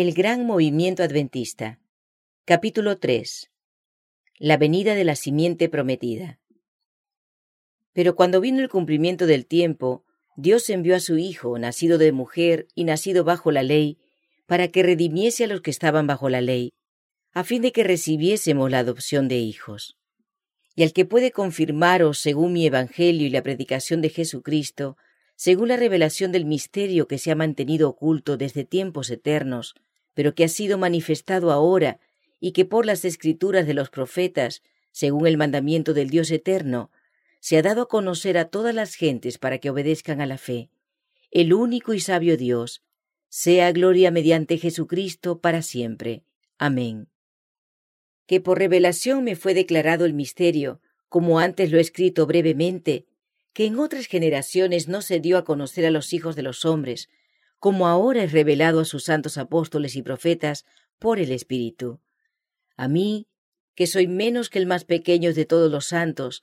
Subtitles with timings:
[0.00, 1.80] El gran movimiento adventista.
[2.44, 3.50] Capítulo 3.
[4.38, 6.38] La venida de la simiente prometida.
[7.94, 10.04] Pero cuando vino el cumplimiento del tiempo,
[10.36, 13.98] Dios envió a su Hijo, nacido de mujer y nacido bajo la ley,
[14.46, 16.74] para que redimiese a los que estaban bajo la ley,
[17.32, 19.96] a fin de que recibiésemos la adopción de hijos.
[20.76, 24.96] Y al que puede confirmaros, según mi Evangelio y la predicación de Jesucristo,
[25.34, 29.74] según la revelación del misterio que se ha mantenido oculto desde tiempos eternos,
[30.18, 32.00] pero que ha sido manifestado ahora
[32.40, 36.90] y que por las escrituras de los profetas, según el mandamiento del Dios eterno,
[37.38, 40.70] se ha dado a conocer a todas las gentes para que obedezcan a la fe.
[41.30, 42.82] El único y sabio Dios,
[43.28, 46.24] sea gloria mediante Jesucristo para siempre.
[46.58, 47.06] Amén.
[48.26, 53.06] Que por revelación me fue declarado el misterio, como antes lo he escrito brevemente,
[53.52, 57.08] que en otras generaciones no se dio a conocer a los hijos de los hombres,
[57.58, 60.64] como ahora es revelado a sus santos apóstoles y profetas
[60.98, 62.00] por el Espíritu.
[62.76, 63.26] A mí,
[63.74, 66.42] que soy menos que el más pequeño de todos los santos,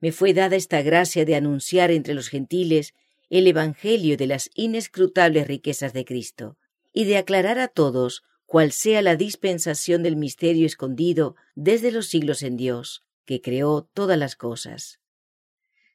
[0.00, 2.94] me fue dada esta gracia de anunciar entre los gentiles
[3.30, 6.56] el Evangelio de las inescrutables riquezas de Cristo,
[6.92, 12.42] y de aclarar a todos cuál sea la dispensación del misterio escondido desde los siglos
[12.42, 15.00] en Dios, que creó todas las cosas.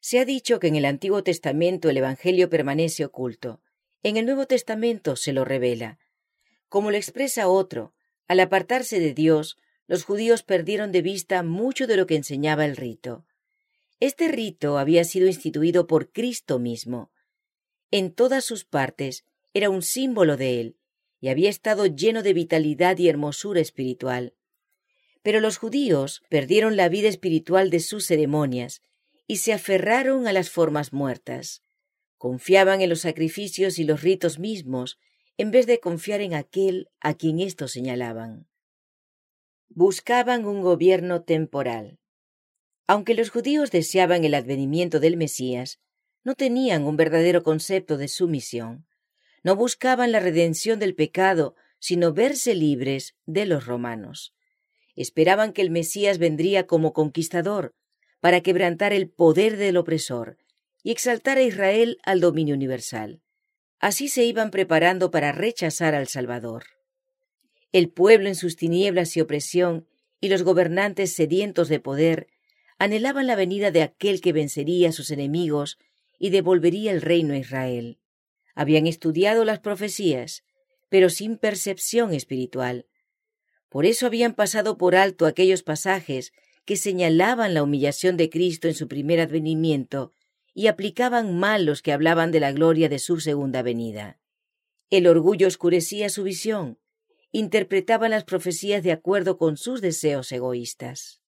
[0.01, 3.61] Se ha dicho que en el Antiguo Testamento el Evangelio permanece oculto,
[4.03, 5.99] en el Nuevo Testamento se lo revela.
[6.69, 7.93] Como lo expresa otro,
[8.27, 9.57] al apartarse de Dios,
[9.87, 13.25] los judíos perdieron de vista mucho de lo que enseñaba el rito.
[13.99, 17.11] Este rito había sido instituido por Cristo mismo.
[17.91, 20.77] En todas sus partes era un símbolo de él,
[21.19, 24.33] y había estado lleno de vitalidad y hermosura espiritual.
[25.21, 28.81] Pero los judíos perdieron la vida espiritual de sus ceremonias
[29.27, 31.61] y se aferraron a las formas muertas.
[32.21, 34.99] Confiaban en los sacrificios y los ritos mismos,
[35.37, 38.47] en vez de confiar en aquel a quien éstos señalaban.
[39.69, 41.97] Buscaban un gobierno temporal.
[42.85, 45.79] Aunque los judíos deseaban el advenimiento del Mesías,
[46.23, 48.85] no tenían un verdadero concepto de su misión.
[49.41, 54.35] No buscaban la redención del pecado, sino verse libres de los romanos.
[54.95, 57.73] Esperaban que el Mesías vendría como conquistador,
[58.19, 60.37] para quebrantar el poder del opresor
[60.83, 63.21] y exaltar a Israel al dominio universal.
[63.79, 66.65] Así se iban preparando para rechazar al Salvador.
[67.71, 69.87] El pueblo en sus tinieblas y opresión
[70.19, 72.27] y los gobernantes sedientos de poder
[72.77, 75.77] anhelaban la venida de aquel que vencería a sus enemigos
[76.19, 77.97] y devolvería el reino a Israel.
[78.53, 80.43] Habían estudiado las profecías,
[80.89, 82.85] pero sin percepción espiritual.
[83.69, 86.33] Por eso habían pasado por alto aquellos pasajes
[86.65, 90.11] que señalaban la humillación de Cristo en su primer advenimiento
[90.53, 94.19] y aplicaban mal los que hablaban de la gloria de su segunda venida.
[94.89, 96.77] El orgullo oscurecía su visión,
[97.31, 101.21] interpretaban las profecías de acuerdo con sus deseos egoístas.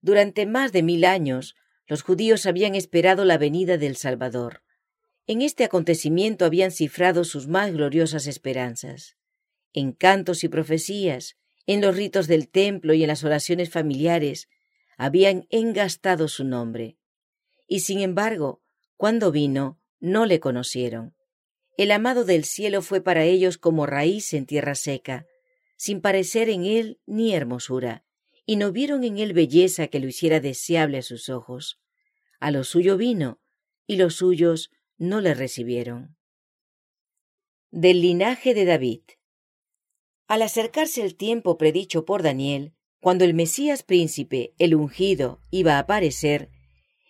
[0.00, 1.56] Durante más de mil años,
[1.88, 4.62] los judíos habían esperado la venida del Salvador.
[5.26, 9.16] En este acontecimiento habían cifrado sus más gloriosas esperanzas.
[9.72, 14.48] En cantos y profecías, en los ritos del templo y en las oraciones familiares,
[14.96, 16.97] habían engastado su nombre
[17.68, 18.62] y sin embargo,
[18.96, 21.14] cuando vino, no le conocieron.
[21.76, 25.26] El amado del cielo fue para ellos como raíz en tierra seca,
[25.76, 28.04] sin parecer en él ni hermosura,
[28.44, 31.78] y no vieron en él belleza que lo hiciera deseable a sus ojos.
[32.40, 33.38] A lo suyo vino,
[33.86, 36.16] y los suyos no le recibieron.
[37.70, 39.02] Del linaje de David.
[40.26, 45.80] Al acercarse el tiempo predicho por Daniel, cuando el Mesías príncipe, el ungido, iba a
[45.80, 46.50] aparecer,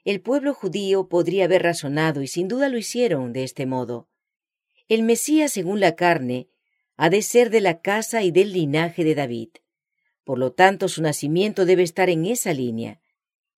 [0.04, 4.08] el pueblo judío podría haber razonado, y sin duda lo hicieron de este modo.
[4.88, 6.48] El Mesías, según la carne,
[6.96, 9.50] ha de ser de la casa y del linaje de David.
[10.24, 13.00] Por lo tanto, su nacimiento debe estar en esa línea,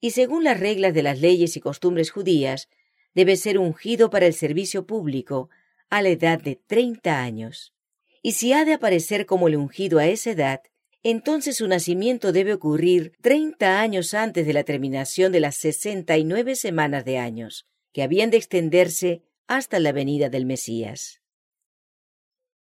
[0.00, 2.68] y según las reglas de las leyes y costumbres judías,
[3.14, 5.50] debe ser ungido para el servicio público
[5.88, 7.74] a la edad de treinta años.
[8.22, 10.62] Y si ha de aparecer como el ungido a esa edad,
[11.02, 16.24] entonces su nacimiento debe ocurrir treinta años antes de la terminación de las sesenta y
[16.24, 21.22] nueve semanas de años, que habían de extenderse hasta la venida del Mesías.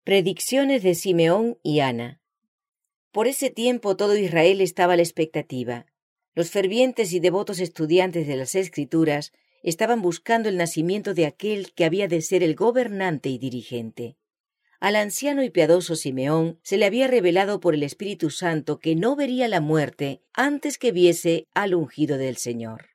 [0.04, 2.22] Predicciones de Simeón y Ana.
[3.12, 5.88] Por ese tiempo todo Israel estaba a la expectativa.
[6.36, 9.32] Los fervientes y devotos estudiantes de las Escrituras
[9.64, 14.18] estaban buscando el nacimiento de aquel que había de ser el gobernante y dirigente.
[14.86, 19.16] Al anciano y piadoso Simeón se le había revelado por el Espíritu Santo que no
[19.16, 22.90] vería la muerte antes que viese al ungido del Señor.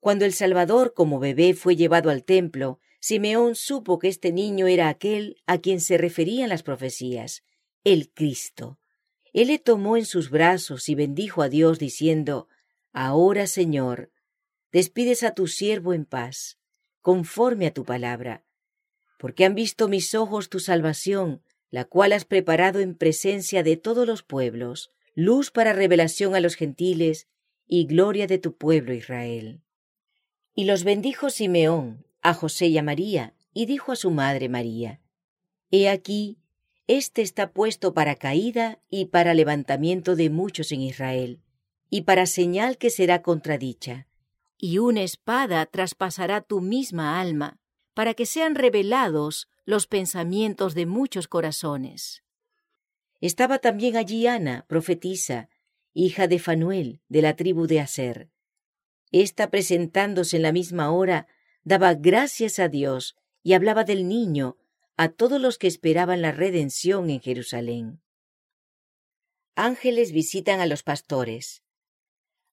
[0.00, 4.88] Cuando el Salvador como bebé fue llevado al templo, Simeón supo que este niño era
[4.88, 7.44] aquel a quien se referían las profecías,
[7.84, 8.78] el Cristo.
[9.34, 12.48] Él le tomó en sus brazos y bendijo a Dios diciendo,
[12.94, 14.10] Ahora, Señor,
[14.72, 16.58] despides a tu siervo en paz,
[17.02, 18.45] conforme a tu palabra,
[19.16, 24.06] porque han visto mis ojos tu salvación, la cual has preparado en presencia de todos
[24.06, 27.26] los pueblos, luz para revelación a los gentiles
[27.66, 29.62] y gloria de tu pueblo Israel.
[30.54, 35.00] Y los bendijo Simeón a José y a María, y dijo a su madre María,
[35.70, 36.38] He aquí,
[36.86, 41.40] este está puesto para caída y para levantamiento de muchos en Israel,
[41.90, 44.06] y para señal que será contradicha.
[44.58, 47.58] Y una espada traspasará tu misma alma,
[47.96, 52.22] para que sean revelados los pensamientos de muchos corazones.
[53.22, 55.48] Estaba también allí Ana, profetisa,
[55.94, 58.28] hija de Fanuel, de la tribu de Aser.
[59.12, 61.26] Esta, presentándose en la misma hora,
[61.64, 64.58] daba gracias a Dios y hablaba del niño
[64.98, 68.02] a todos los que esperaban la redención en Jerusalén.
[69.54, 71.62] Ángeles visitan a los pastores.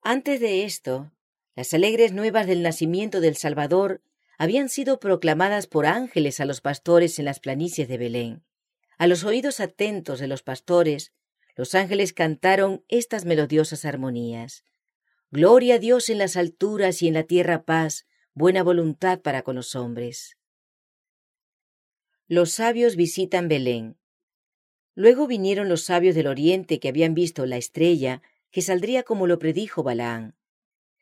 [0.02, 1.12] Antes de esto,
[1.54, 4.02] las alegres nuevas del nacimiento del Salvador
[4.44, 8.44] habían sido proclamadas por ángeles a los pastores en las planicies de Belén.
[8.98, 11.14] A los oídos atentos de los pastores,
[11.56, 14.66] los ángeles cantaron estas melodiosas armonías.
[15.32, 19.56] Gloria a Dios en las alturas y en la tierra paz, buena voluntad para con
[19.56, 20.38] los hombres.
[22.28, 23.98] Los sabios visitan Belén.
[24.94, 29.40] Luego vinieron los sabios del oriente que habían visto la estrella que saldría como lo
[29.40, 30.36] predijo Balaán.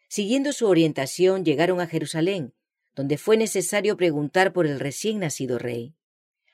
[0.10, 2.54] Siguiendo su orientación llegaron a Jerusalén,
[2.96, 5.96] donde fue necesario preguntar por el recién nacido rey.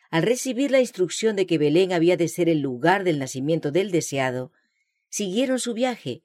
[0.10, 3.92] Al recibir la instrucción de que Belén había de ser el lugar del nacimiento del
[3.92, 4.52] deseado,
[5.10, 6.24] siguieron su viaje,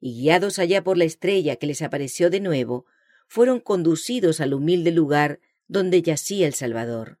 [0.00, 2.86] y guiados allá por la estrella que les apareció de nuevo,
[3.26, 7.18] fueron conducidos al humilde lugar donde yacía el Salvador.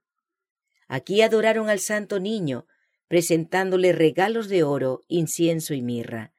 [0.88, 2.66] Aquí adoraron al santo niño,
[3.06, 6.32] presentándole regalos de oro, incienso y mirra,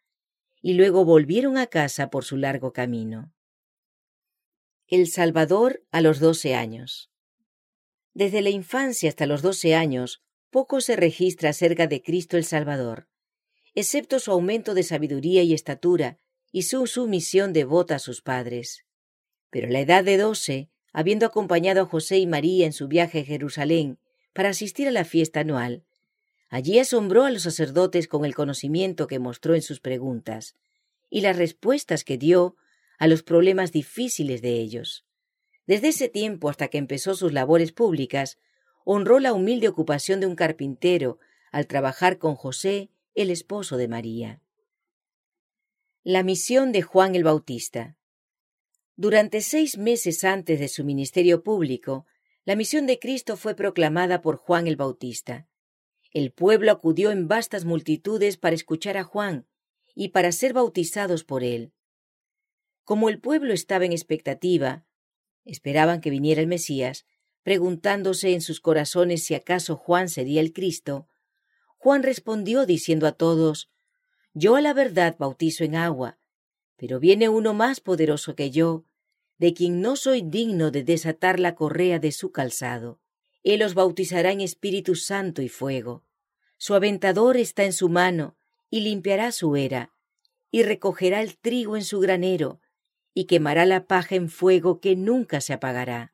[0.62, 3.32] y luego volvieron a casa por su largo camino.
[4.92, 7.10] El Salvador a los doce años.
[8.14, 13.08] Desde la infancia hasta los doce años, poco se registra acerca de Cristo el Salvador,
[13.74, 16.20] excepto su aumento de sabiduría y estatura
[16.52, 18.84] y su sumisión devota a sus padres.
[19.50, 23.22] Pero a la edad de doce, habiendo acompañado a José y María en su viaje
[23.22, 23.98] a Jerusalén
[24.34, 25.86] para asistir a la fiesta anual.
[26.50, 30.58] Allí asombró a los sacerdotes con el conocimiento que mostró en sus preguntas
[31.10, 32.58] y las respuestas que dio
[33.02, 35.08] a los problemas difíciles de ellos.
[35.66, 38.38] Desde ese tiempo hasta que empezó sus labores públicas,
[38.86, 41.18] honró la humilde ocupación de un carpintero
[41.52, 44.40] al trabajar con José, el esposo de María.
[46.04, 47.98] La misión de Juan el Bautista.
[48.96, 52.06] Durante seis meses antes de su ministerio público,
[52.46, 55.48] la misión de Cristo fue proclamada por Juan el Bautista.
[56.12, 59.48] El pueblo acudió en vastas multitudes para escuchar a Juan
[59.96, 61.74] y para ser bautizados por él.
[62.84, 64.86] Como el pueblo estaba en expectativa,
[65.46, 67.06] esperaban que viniera el Mesías,
[67.44, 71.08] preguntándose en sus corazones si acaso Juan sería el Cristo,
[71.78, 73.72] Juan respondió diciendo a todos,
[74.34, 76.20] Yo a la verdad bautizo en agua,
[76.76, 78.86] pero viene uno más poderoso que yo,
[79.40, 83.00] de quien no soy digno de desatar la correa de su calzado.
[83.44, 86.06] Él os bautizará en Espíritu Santo y fuego.
[86.58, 88.38] Su aventador está en su mano,
[88.70, 89.92] y limpiará su era,
[90.52, 92.62] y recogerá el trigo en su granero,
[93.14, 96.14] y quemará la paja en fuego que nunca se apagará.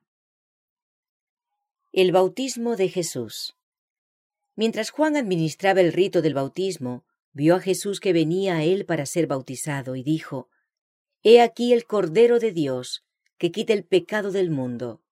[1.92, 3.56] El bautismo de Jesús.
[4.56, 9.06] Mientras Juan administraba el rito del bautismo, vio a Jesús que venía a él para
[9.06, 10.50] ser bautizado, y dijo,
[11.22, 13.06] He aquí el Cordero de Dios,
[13.38, 15.04] que quita el pecado del mundo.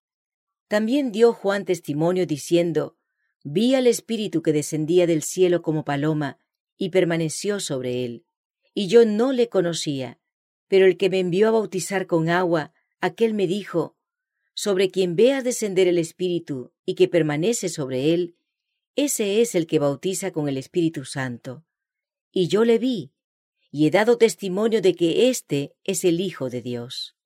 [0.69, 2.97] También dio Juan testimonio diciendo,
[3.43, 6.39] Vi al Espíritu que descendía del cielo como paloma,
[6.79, 8.25] y permaneció sobre él.
[8.73, 10.19] Y yo no le conocía,
[10.69, 13.97] pero el que me envió a bautizar con agua, aquel me dijo,
[14.55, 18.37] Sobre quien veas descender el Espíritu y que permanece sobre él,
[18.97, 21.65] ese es el que bautiza con el Espíritu Santo.
[22.31, 23.13] Y yo le vi,
[23.71, 27.17] y he dado testimonio de que éste es el Hijo de Dios.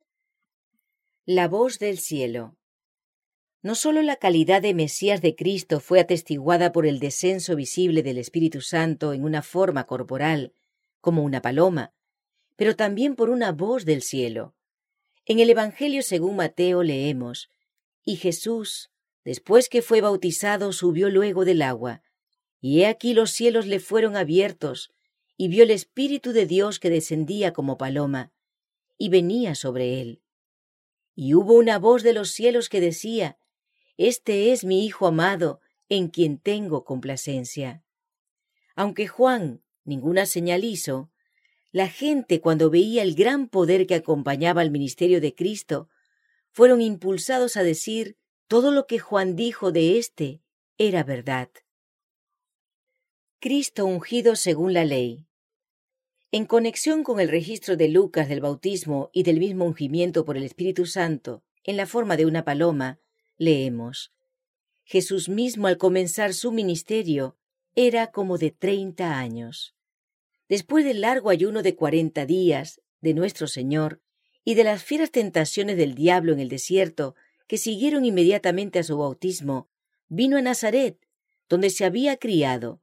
[1.26, 2.57] La voz del cielo.
[3.61, 8.16] No sólo la calidad de Mesías de Cristo fue atestiguada por el descenso visible del
[8.16, 10.54] Espíritu Santo en una forma corporal,
[11.02, 11.92] como una paloma,
[12.59, 14.55] pero también por una voz del cielo.
[15.25, 17.49] En el Evangelio según Mateo leemos,
[18.05, 18.91] Y Jesús,
[19.25, 22.03] después que fue bautizado, subió luego del agua,
[22.61, 24.93] y he aquí los cielos le fueron abiertos,
[25.38, 28.33] y vio el Espíritu de Dios que descendía como paloma,
[28.99, 30.21] y venía sobre él
[31.21, 33.38] y hubo una voz de los cielos que decía,
[33.97, 37.83] Este es mi Hijo amado, en quien tengo complacencia.
[38.77, 41.11] Aunque Juan ninguna señal hizo,
[41.71, 45.89] la gente cuando veía el gran poder que acompañaba al ministerio de Cristo,
[46.51, 50.43] fueron impulsados a decir todo lo que Juan dijo de éste
[50.79, 51.51] era verdad.
[53.41, 55.27] Cristo ungido según la ley.
[56.33, 60.45] En conexión con el registro de Lucas del bautismo y del mismo ungimiento por el
[60.45, 63.01] Espíritu Santo en la forma de una paloma,
[63.37, 64.13] leemos
[64.85, 67.37] Jesús mismo al comenzar su ministerio
[67.75, 69.77] era como de treinta años.
[70.49, 74.00] Después del largo ayuno de cuarenta días de nuestro Señor
[74.45, 77.14] y de las fieras tentaciones del diablo en el desierto
[77.47, 79.69] que siguieron inmediatamente a su bautismo,
[80.09, 80.99] vino a Nazaret,
[81.49, 82.83] donde se había criado,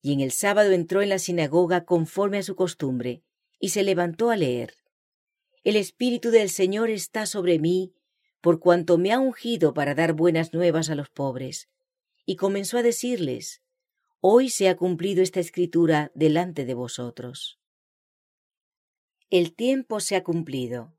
[0.00, 3.22] y en el sábado entró en la sinagoga conforme a su costumbre,
[3.58, 4.74] y se levantó a leer.
[5.64, 7.94] El Espíritu del Señor está sobre mí,
[8.40, 11.68] por cuanto me ha ungido para dar buenas nuevas a los pobres.
[12.24, 13.62] Y comenzó a decirles,
[14.20, 17.60] Hoy se ha cumplido esta escritura delante de vosotros.
[19.28, 20.96] El tiempo se ha cumplido.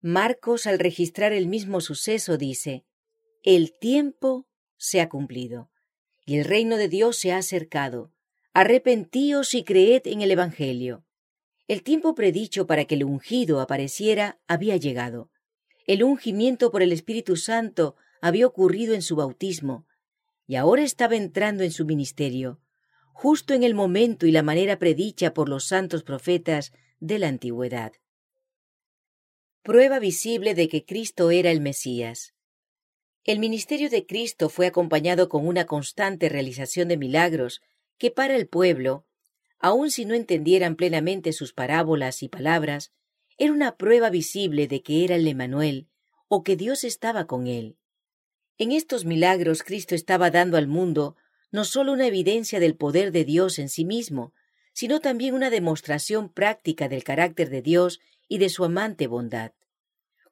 [0.00, 2.86] Marcos, al registrar el mismo suceso, dice,
[3.42, 5.70] El tiempo se ha cumplido,
[6.24, 8.12] y el reino de Dios se ha acercado.
[8.54, 11.04] Arrepentíos y creed en el Evangelio.
[11.66, 15.30] El tiempo predicho para que el ungido apareciera había llegado.
[15.86, 19.86] El ungimiento por el Espíritu Santo había ocurrido en su bautismo,
[20.46, 22.60] y ahora estaba entrando en su ministerio,
[23.12, 27.92] justo en el momento y la manera predicha por los santos profetas de la antigüedad.
[29.62, 32.34] Prueba visible de que Cristo era el Mesías.
[33.24, 37.62] El ministerio de Cristo fue acompañado con una constante realización de milagros
[37.96, 39.06] que para el pueblo,
[39.58, 42.92] aun si no entendieran plenamente sus parábolas y palabras,
[43.38, 45.88] era una prueba visible de que era el Emanuel
[46.28, 47.78] o que Dios estaba con él.
[48.56, 51.16] En estos milagros Cristo estaba dando al mundo
[51.50, 54.32] no sólo una evidencia del poder de Dios en sí mismo,
[54.72, 59.52] sino también una demostración práctica del carácter de Dios y de su amante bondad.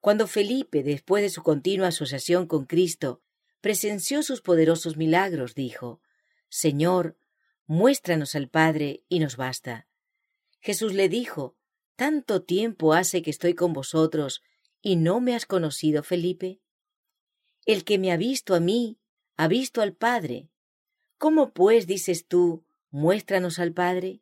[0.00, 3.22] Cuando Felipe, después de su continua asociación con Cristo,
[3.60, 6.00] presenció sus poderosos milagros, dijo,
[6.48, 7.16] Señor,
[7.66, 9.86] muéstranos al Padre y nos basta.
[10.60, 11.56] Jesús le dijo,
[11.94, 14.42] ¿Tanto tiempo hace que estoy con vosotros
[14.80, 16.60] y no me has conocido, Felipe?
[17.64, 18.98] El que me ha visto a mí,
[19.36, 20.48] ha visto al Padre.
[21.18, 24.20] ¿Cómo pues dices tú, muéstranos al Padre?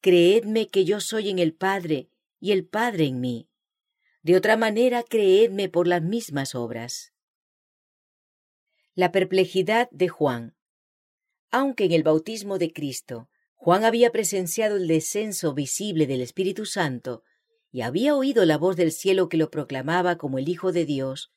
[0.00, 3.48] Creedme que yo soy en el Padre y el Padre en mí.
[4.22, 7.12] De otra manera, creedme por las mismas obras.
[8.94, 10.56] La perplejidad de Juan.
[11.50, 13.30] Aunque en el bautismo de Cristo
[13.62, 17.24] Juan había presenciado el descenso visible del Espíritu Santo
[17.70, 21.30] y había oído la voz del cielo que lo proclamaba como el Hijo de Dios,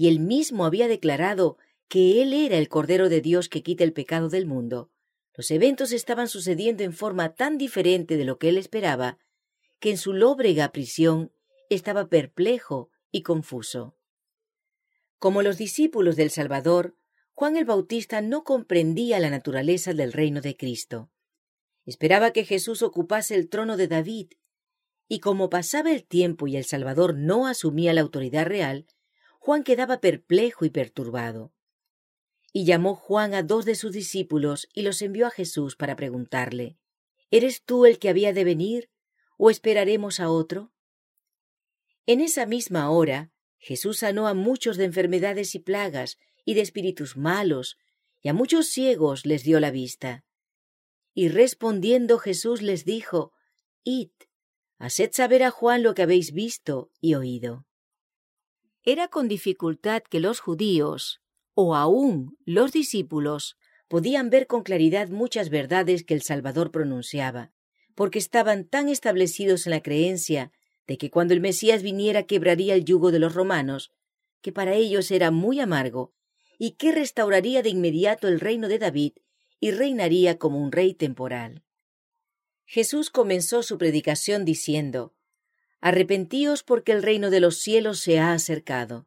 [0.00, 3.92] y él mismo había declarado que él era el Cordero de Dios que quita el
[3.92, 4.90] pecado del mundo.
[5.34, 9.18] Los eventos estaban sucediendo en forma tan diferente de lo que él esperaba,
[9.78, 11.32] que en su lóbrega prisión
[11.68, 13.94] estaba perplejo y confuso.
[15.18, 16.96] Como los discípulos del Salvador,
[17.34, 21.10] Juan el Bautista no comprendía la naturaleza del reino de Cristo.
[21.84, 24.28] Esperaba que Jesús ocupase el trono de David,
[25.08, 28.86] y como pasaba el tiempo y el Salvador no asumía la autoridad real,
[29.50, 31.52] Juan quedaba perplejo y perturbado.
[32.52, 36.78] Y llamó Juan a dos de sus discípulos y los envió a Jesús para preguntarle,
[37.32, 38.90] ¿Eres tú el que había de venir
[39.38, 40.72] o esperaremos a otro?
[42.06, 47.16] En esa misma hora, Jesús sanó a muchos de enfermedades y plagas y de espíritus
[47.16, 47.76] malos,
[48.20, 50.24] y a muchos ciegos les dio la vista.
[51.12, 53.32] Y respondiendo Jesús les dijo,
[53.82, 54.12] Id,
[54.78, 57.66] haced saber a Juan lo que habéis visto y oído.
[58.84, 61.20] Era con dificultad que los judíos,
[61.54, 63.56] o aún los discípulos,
[63.88, 67.52] podían ver con claridad muchas verdades que el Salvador pronunciaba,
[67.94, 70.52] porque estaban tan establecidos en la creencia
[70.86, 73.92] de que cuando el Mesías viniera quebraría el yugo de los romanos,
[74.40, 76.14] que para ellos era muy amargo,
[76.58, 79.12] y que restauraría de inmediato el reino de David
[79.60, 81.62] y reinaría como un rey temporal.
[82.64, 85.14] Jesús comenzó su predicación diciendo,
[85.80, 89.06] Arrepentíos porque el reino de los cielos se ha acercado.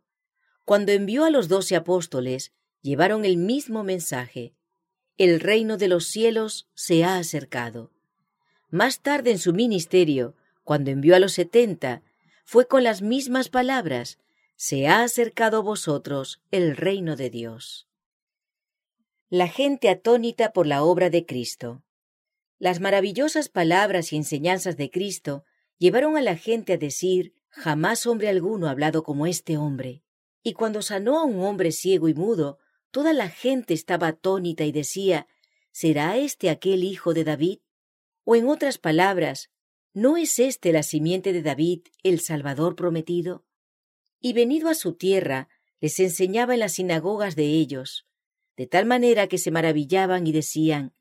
[0.65, 2.51] Cuando envió a los doce apóstoles,
[2.81, 4.53] llevaron el mismo mensaje.
[5.17, 7.91] El reino de los cielos se ha acercado.
[8.69, 12.01] Más tarde en su ministerio, cuando envió a los setenta,
[12.45, 14.17] fue con las mismas palabras,
[14.55, 17.87] se ha acercado a vosotros el reino de Dios
[19.33, 21.81] la gente atónita por la obra de Cristo.
[22.59, 25.43] Las maravillosas palabras y enseñanzas de Cristo
[25.83, 30.01] llevaron a la gente a decir jamás hombre alguno ha hablado como este hombre.
[30.41, 32.57] Y cuando sanó a un hombre ciego y mudo,
[32.89, 35.27] toda la gente estaba atónita y decía
[35.73, 37.59] ¿será este aquel hijo de David?
[38.23, 39.49] O en otras palabras,
[39.93, 43.43] ¿no es este la simiente de David, el Salvador prometido?
[44.21, 45.49] Y venido a su tierra,
[45.81, 48.07] les enseñaba en las sinagogas de ellos,
[48.55, 50.93] de tal manera que se maravillaban y decían,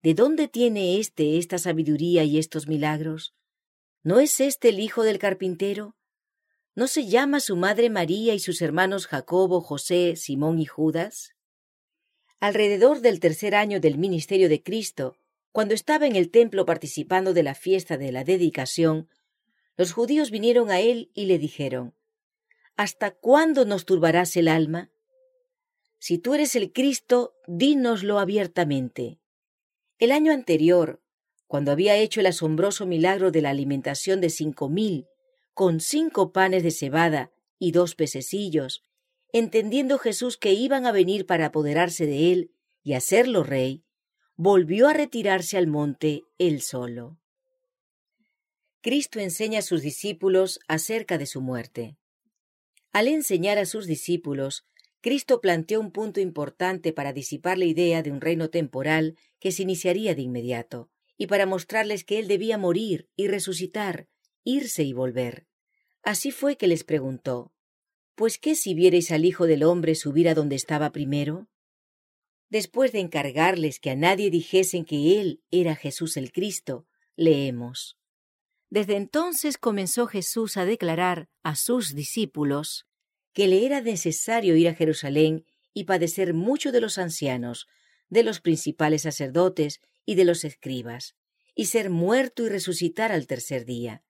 [0.00, 3.34] ¿De dónde tiene éste esta sabiduría y estos milagros?
[4.08, 5.94] ¿No es éste el hijo del carpintero?
[6.74, 11.34] ¿No se llama su madre María y sus hermanos Jacobo, José, Simón y Judas?
[12.40, 15.18] Alrededor del tercer año del ministerio de Cristo,
[15.52, 19.10] cuando estaba en el templo participando de la fiesta de la dedicación,
[19.76, 21.94] los judíos vinieron a él y le dijeron,
[22.78, 24.90] ¿Hasta cuándo nos turbarás el alma?
[25.98, 29.20] Si tú eres el Cristo, dínoslo abiertamente.
[29.98, 31.02] El año anterior,
[31.48, 35.06] cuando había hecho el asombroso milagro de la alimentación de cinco mil,
[35.54, 38.82] con cinco panes de cebada y dos pececillos,
[39.32, 42.50] entendiendo Jesús que iban a venir para apoderarse de él
[42.84, 43.82] y hacerlo rey,
[44.36, 47.18] volvió a retirarse al monte él solo.
[48.82, 51.96] Cristo enseña a sus discípulos acerca de su muerte.
[52.92, 54.64] Al enseñar a sus discípulos,
[55.00, 59.62] Cristo planteó un punto importante para disipar la idea de un reino temporal que se
[59.62, 64.08] iniciaría de inmediato, y para mostrarles que Él debía morir y resucitar,
[64.44, 65.46] irse y volver.
[66.02, 67.52] Así fue que les preguntó,
[68.14, 71.48] Pues qué si vierais al Hijo del hombre subir a donde estaba primero?
[72.48, 77.98] Después de encargarles que a nadie dijesen que Él era Jesús el Cristo, leemos.
[78.70, 82.86] Desde entonces comenzó Jesús a declarar a sus discípulos
[83.32, 85.44] que le era necesario ir a Jerusalén
[85.74, 87.66] y padecer mucho de los ancianos,
[88.08, 91.16] de los principales sacerdotes y de los escribas,
[91.54, 94.02] y ser muerto y resucitar al tercer día.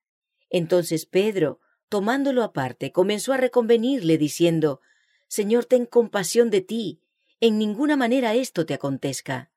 [0.49, 4.79] Entonces Pedro, tomándolo aparte, comenzó a reconvenirle, diciendo,
[5.27, 7.01] Señor, ten compasión de ti,
[7.41, 9.51] en ninguna manera esto te acontezca.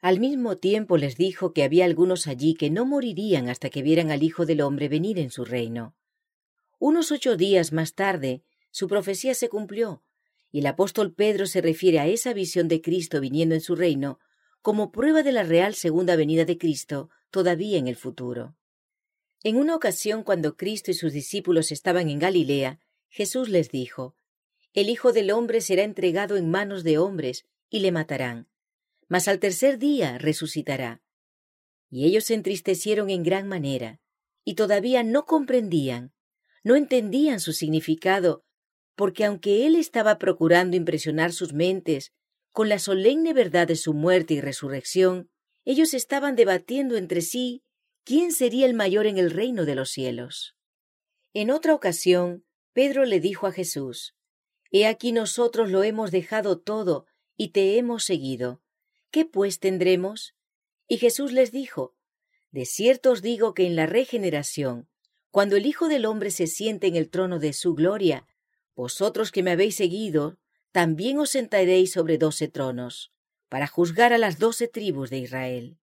[0.00, 4.10] Al mismo tiempo les dijo que había algunos allí que no morirían hasta que vieran
[4.10, 5.94] al Hijo del Hombre venir en su reino.
[6.80, 10.02] Unos ocho días más tarde, su profecía se cumplió,
[10.50, 14.18] y el apóstol Pedro se refiere a esa visión de Cristo viniendo en su reino
[14.64, 18.56] como prueba de la real segunda venida de Cristo todavía en el futuro.
[19.42, 24.16] En una ocasión cuando Cristo y sus discípulos estaban en Galilea, Jesús les dijo,
[24.72, 28.48] el Hijo del hombre será entregado en manos de hombres, y le matarán.
[29.06, 31.02] Mas al tercer día resucitará.
[31.90, 34.00] Y ellos se entristecieron en gran manera,
[34.46, 36.14] y todavía no comprendían,
[36.62, 38.46] no entendían su significado,
[38.94, 42.14] porque aunque él estaba procurando impresionar sus mentes
[42.54, 45.28] con la solemne verdad de su muerte y resurrección,
[45.64, 47.64] ellos estaban debatiendo entre sí
[48.04, 50.56] quién sería el mayor en el reino de los cielos.
[51.32, 54.14] En otra ocasión, Pedro le dijo a Jesús,
[54.70, 58.62] He aquí nosotros lo hemos dejado todo y te hemos seguido.
[59.10, 60.36] ¿Qué pues tendremos?
[60.86, 61.96] Y Jesús les dijo,
[62.52, 64.88] De cierto os digo que en la regeneración,
[65.32, 68.28] cuando el Hijo del Hombre se siente en el trono de su gloria,
[68.76, 70.38] vosotros que me habéis seguido,
[70.74, 73.12] también os sentaréis sobre doce tronos,
[73.48, 75.78] para juzgar a las doce tribus de Israel.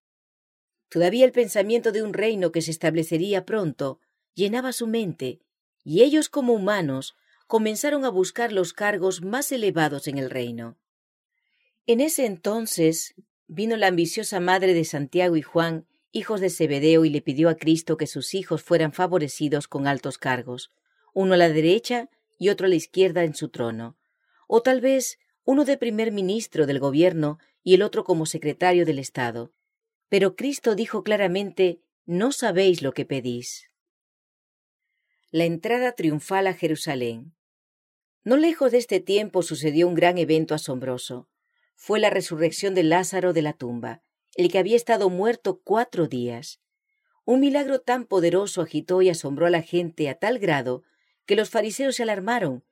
[0.89, 4.01] Todavía el pensamiento de un reino que se establecería pronto
[4.35, 5.39] llenaba su mente,
[5.85, 7.15] y ellos como humanos
[7.47, 10.77] comenzaron a buscar los cargos más elevados en el reino.
[11.87, 13.15] En ese entonces
[13.47, 17.55] vino la ambiciosa madre de Santiago y Juan, hijos de Zebedeo, y le pidió a
[17.55, 20.69] Cristo que sus hijos fueran favorecidos con altos cargos,
[21.13, 23.95] uno a la derecha y otro a la izquierda en su trono,
[24.53, 28.99] o tal vez uno de primer ministro del gobierno y el otro como secretario del
[28.99, 29.53] Estado.
[30.09, 33.71] Pero Cristo dijo claramente, no sabéis lo que pedís.
[35.31, 37.33] La entrada triunfal a Jerusalén.
[38.25, 41.29] No lejos de este tiempo sucedió un gran evento asombroso.
[41.77, 44.03] Fue la resurrección de Lázaro de la tumba,
[44.35, 46.59] el que había estado muerto cuatro días.
[47.23, 50.83] Un milagro tan poderoso agitó y asombró a la gente a tal grado
[51.25, 52.65] que los fariseos se alarmaron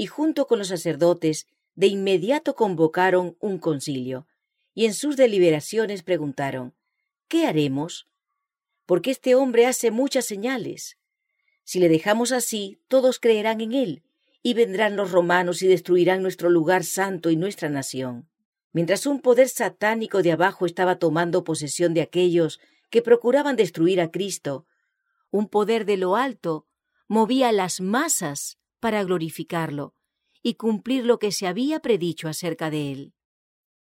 [0.00, 4.26] y junto con los sacerdotes de inmediato convocaron un concilio
[4.72, 6.72] y en sus deliberaciones preguntaron
[7.28, 8.08] ¿Qué haremos?
[8.86, 10.96] Porque este hombre hace muchas señales.
[11.64, 14.02] Si le dejamos así, todos creerán en él,
[14.42, 18.26] y vendrán los romanos y destruirán nuestro lugar santo y nuestra nación.
[18.72, 22.58] Mientras un poder satánico de abajo estaba tomando posesión de aquellos
[22.88, 24.64] que procuraban destruir a Cristo,
[25.30, 26.66] un poder de lo alto
[27.06, 29.94] movía las masas para glorificarlo
[30.42, 33.14] y cumplir lo que se había predicho acerca de él.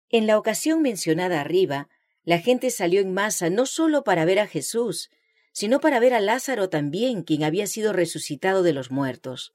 [0.09, 1.89] En la ocasión mencionada arriba,
[2.25, 5.11] la gente salió en masa no solo para ver a Jesús,
[5.53, 9.53] sino para ver a Lázaro también, quien había sido resucitado de los muertos.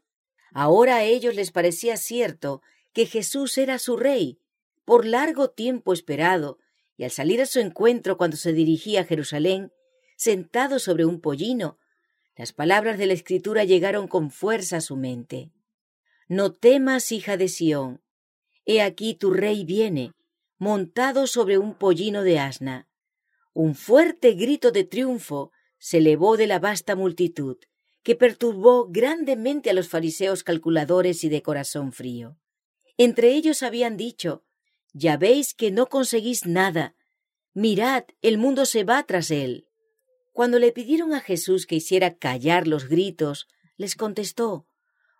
[0.52, 2.62] Ahora a ellos les parecía cierto
[2.93, 4.39] que Jesús era su rey,
[4.86, 6.60] por largo tiempo esperado,
[6.98, 9.74] y al salir a su encuentro cuando se dirigía a Jerusalén,
[10.15, 11.78] sentado sobre un pollino,
[12.36, 15.52] las palabras de la Escritura llegaron con fuerza a su mente.
[16.28, 18.02] No temas, hija de Sión,
[18.65, 20.12] he aquí tu rey viene,
[20.58, 22.88] montado sobre un pollino de asna.
[23.54, 27.58] Un fuerte grito de triunfo se elevó de la vasta multitud,
[28.04, 32.38] que perturbó grandemente a los fariseos calculadores y de corazón frío.
[32.98, 34.43] Entre ellos habían dicho,
[34.93, 36.95] Ya veis que no conseguís nada.
[37.54, 39.67] Mirad, el mundo se va tras él.
[40.36, 44.67] Cuando le pidieron a Jesús que hiciera callar los gritos, les contestó,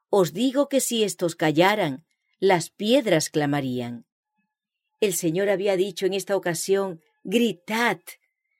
[0.10, 2.04] Os digo que si estos callaran,
[2.42, 4.06] las piedras clamarían.
[5.00, 8.02] El Señor había dicho en esta ocasión, Gritad.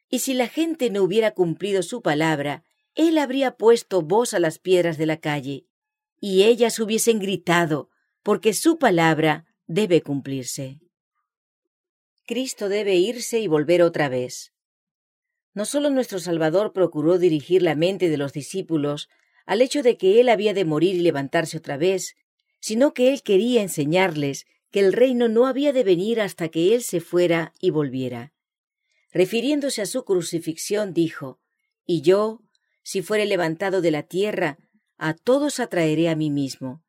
[0.10, 2.64] Y si la gente no hubiera cumplido su palabra,
[2.94, 5.66] Él habría puesto voz a las piedras de la calle,
[6.22, 7.90] y ellas hubiesen gritado,
[8.24, 10.80] porque su palabra debe cumplirse.
[12.26, 14.55] Cristo debe irse y volver otra vez.
[15.56, 19.10] No solo nuestro Salvador procuró dirigir la mente de los discípulos
[19.46, 22.16] al hecho de que Él había de morir y levantarse otra vez,
[22.60, 26.84] sino que Él quería enseñarles que el reino no había de venir hasta que Él
[26.84, 28.34] se fuera y volviera.
[29.14, 31.40] Refiriéndose a su crucifixión, dijo,
[31.86, 32.42] Y yo,
[32.84, 34.58] si fuere levantado de la tierra,
[34.98, 36.84] a todos atraeré a mí mismo.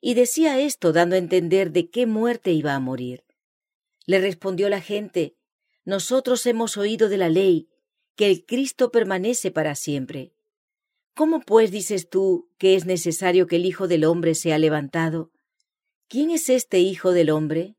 [0.00, 3.24] Y decía esto dando a entender de qué muerte iba a morir.
[4.06, 5.36] Le respondió la gente,
[5.84, 7.68] Nosotros hemos oído de la ley,
[8.18, 10.32] que el Cristo permanece para siempre.
[11.14, 15.30] ¿Cómo pues dices tú que es necesario que el Hijo del hombre sea levantado?
[16.08, 17.76] ¿Quién es este Hijo del hombre?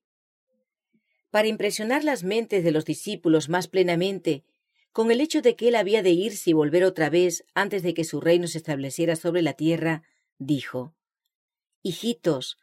[1.30, 4.45] Para impresionar las mentes de los discípulos más plenamente,
[4.93, 7.93] con el hecho de que él había de irse y volver otra vez antes de
[7.93, 10.04] que su reino se estableciera sobre la tierra,
[10.38, 10.95] dijo
[11.84, 12.58] Hijitos,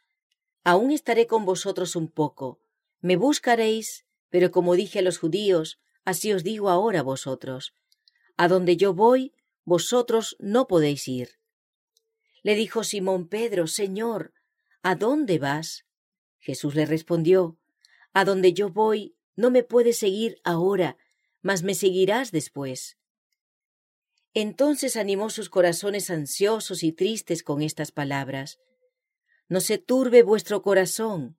[0.63, 2.59] aún estaré con vosotros un poco,
[3.01, 7.73] me buscaréis, pero como dije a los judíos, así os digo ahora vosotros.
[8.37, 9.33] A donde yo voy,
[9.65, 11.31] vosotros no podéis ir.
[12.43, 14.31] Le dijo Simón Pedro, Señor,
[14.83, 15.83] ¿a dónde vas?
[16.39, 17.57] Jesús le respondió,
[18.13, 20.97] A donde yo voy, no me puedes seguir ahora,
[21.41, 22.97] mas me seguirás después.
[24.33, 28.59] Entonces animó sus corazones ansiosos y tristes con estas palabras.
[29.49, 31.37] No se turbe vuestro corazón.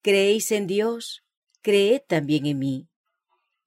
[0.00, 1.24] ¿Creéis en Dios?
[1.60, 2.88] Creed también en mí.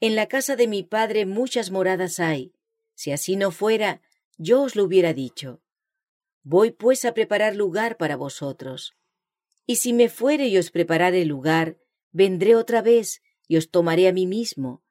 [0.03, 2.55] En la casa de mi Padre muchas moradas hay.
[2.95, 4.01] Si así no fuera,
[4.39, 5.61] yo os lo hubiera dicho.
[6.41, 8.95] Voy pues a preparar lugar para vosotros.
[9.67, 11.77] Y si me fuere y os preparare lugar,
[12.11, 14.81] vendré otra vez y os tomaré a mí mismo,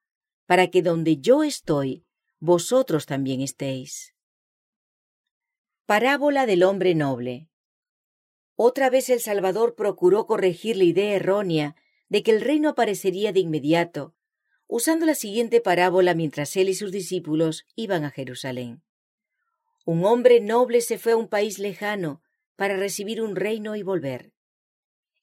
[0.47, 2.05] para que donde yo estoy,
[2.39, 4.15] vosotros también estéis.
[5.87, 7.49] Parábola del hombre noble.
[8.55, 11.75] Otra vez el Salvador procuró corregir la idea errónea
[12.09, 14.15] de que el reino aparecería de inmediato,
[14.73, 18.83] usando la siguiente parábola mientras él y sus discípulos iban a Jerusalén.
[19.85, 22.23] Un hombre noble se fue a un país lejano
[22.55, 24.33] para recibir un reino y volver.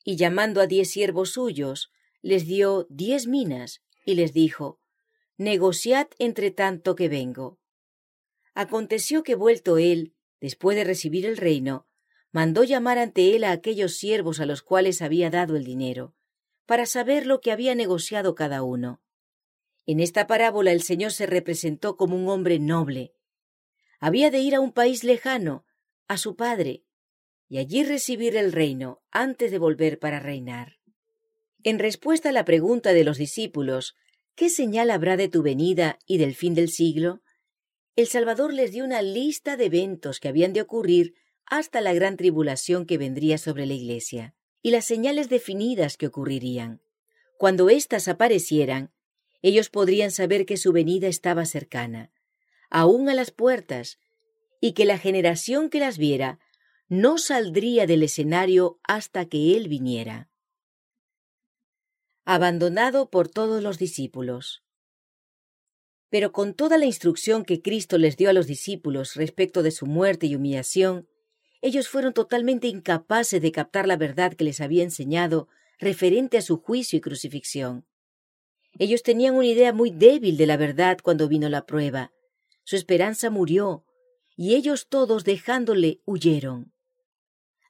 [0.03, 4.81] Y llamando a diez siervos suyos, les dio diez minas y les dijo,
[5.37, 7.57] Negociad entre tanto que vengo.
[8.53, 11.87] Aconteció que vuelto él, después de recibir el reino,
[12.33, 16.15] mandó llamar ante él a aquellos siervos a los cuales había dado el dinero,
[16.65, 19.01] para saber lo que había negociado cada uno.
[19.87, 23.13] En esta parábola el Señor se representó como un hombre noble.
[23.99, 25.65] Había de ir a un país lejano,
[26.09, 26.83] a su padre,
[27.47, 30.77] y allí recibir el reino antes de volver para reinar.
[31.63, 33.95] En respuesta a la pregunta de los discípulos,
[34.35, 37.21] ¿qué señal habrá de tu venida y del fin del siglo?
[37.95, 42.17] El Salvador les dio una lista de eventos que habían de ocurrir hasta la gran
[42.17, 46.81] tribulación que vendría sobre la Iglesia, y las señales definidas que ocurrirían.
[47.37, 48.91] Cuando éstas aparecieran,
[49.41, 52.11] ellos podrían saber que su venida estaba cercana,
[52.69, 53.99] aún a las puertas,
[54.59, 56.39] y que la generación que las viera
[56.89, 60.29] no saldría del escenario hasta que Él viniera.
[62.25, 64.63] Abandonado por todos los discípulos.
[66.09, 69.85] Pero con toda la instrucción que Cristo les dio a los discípulos respecto de su
[69.85, 71.07] muerte y humillación,
[71.61, 75.47] ellos fueron totalmente incapaces de captar la verdad que les había enseñado
[75.79, 77.85] referente a su juicio y crucifixión.
[78.79, 82.11] Ellos tenían una idea muy débil de la verdad cuando vino la prueba.
[82.63, 83.85] Su esperanza murió,
[84.35, 86.73] y ellos todos dejándole huyeron.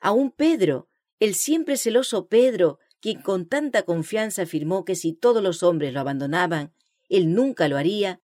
[0.01, 0.89] Aún Pedro,
[1.19, 5.99] el siempre celoso Pedro, quien con tanta confianza afirmó que si todos los hombres lo
[5.99, 6.73] abandonaban,
[7.09, 8.21] él nunca lo haría,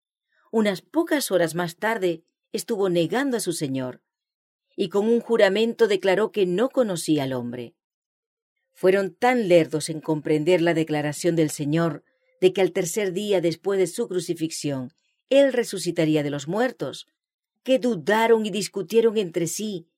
[0.51, 4.03] unas pocas horas más tarde estuvo negando a su Señor,
[4.77, 7.75] y con un juramento declaró que no conocía al hombre.
[8.73, 12.05] Fueron tan lerdos en comprender la declaración del Señor
[12.41, 14.93] de que al tercer día después de su crucifixión
[15.29, 17.07] él resucitaría de los muertos,
[17.63, 19.89] que dudaron y discutieron entre sí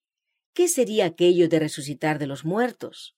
[0.53, 3.16] qué sería aquello de resucitar de los muertos.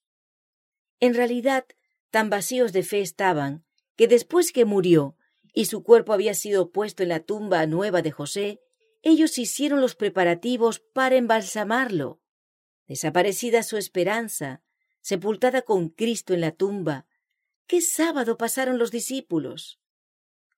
[1.01, 1.65] En realidad,
[2.11, 3.65] tan vacíos de fe estaban
[3.97, 5.17] que después que murió
[5.55, 8.61] y su cuerpo había sido puesto en la tumba nueva de José,
[9.03, 12.21] ellos hicieron los preparativos para embalsamarlo.
[12.87, 14.63] Desaparecida su esperanza,
[15.01, 17.07] sepultada con Cristo en la tumba,
[17.73, 19.81] ¿qué sábado pasaron los discípulos?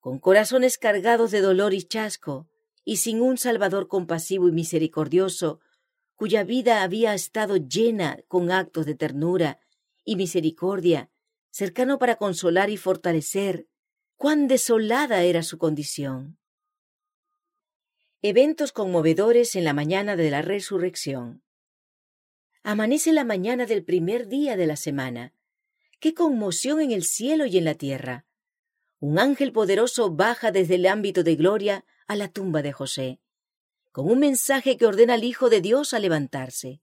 [0.00, 2.48] Con corazones cargados de dolor y chasco,
[2.84, 5.60] y sin un Salvador compasivo y misericordioso,
[6.16, 9.60] cuya vida había estado llena con actos de ternura
[10.04, 11.08] y misericordia,
[11.50, 13.68] cercano para consolar y fortalecer,
[14.16, 16.36] cuán desolada era su condición.
[18.22, 21.44] Eventos conmovedores en la mañana de la resurrección.
[22.64, 25.33] Amanece la mañana del primer día de la semana.
[26.04, 28.26] ¡Qué conmoción en el cielo y en la tierra!
[29.00, 33.20] Un ángel poderoso baja desde el ámbito de gloria a la tumba de José,
[33.90, 36.82] con un mensaje que ordena al Hijo de Dios a levantarse.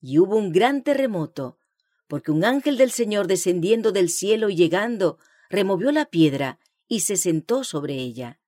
[0.00, 1.60] Y hubo un gran terremoto,
[2.08, 6.58] porque un ángel del Señor descendiendo del cielo y llegando, removió la piedra
[6.88, 8.40] y se sentó sobre ella.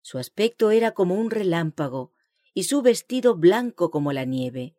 [0.00, 2.10] Su aspecto era como un relámpago,
[2.54, 4.76] y su vestido blanco como la nieve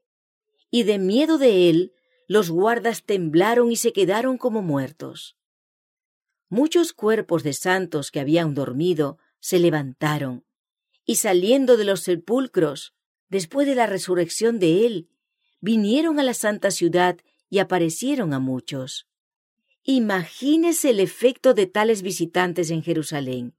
[0.69, 1.93] y de miedo de él
[2.27, 5.37] los guardas temblaron y se quedaron como muertos.
[6.49, 10.45] Muchos cuerpos de santos que habían dormido se levantaron,
[11.05, 12.93] y saliendo de los sepulcros,
[13.29, 15.09] después de la resurrección de él,
[15.61, 17.17] vinieron a la santa ciudad
[17.49, 19.07] y aparecieron a muchos.
[19.83, 23.55] Imagínese el efecto de tales visitantes en Jerusalén.